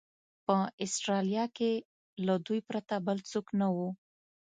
په 0.45 0.55
اسټرالیا 0.83 1.45
کې 1.57 1.71
له 2.25 2.35
دوی 2.45 2.59
پرته 2.69 2.95
بل 3.07 3.17
څوک 3.31 3.45
نه 3.59 3.67
و. 3.75 3.77